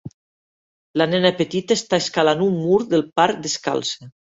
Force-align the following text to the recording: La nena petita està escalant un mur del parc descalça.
La 1.01 1.07
nena 1.11 1.33
petita 1.43 1.79
està 1.83 2.03
escalant 2.07 2.45
un 2.49 2.59
mur 2.67 2.83
del 2.97 3.09
parc 3.23 3.43
descalça. 3.49 4.15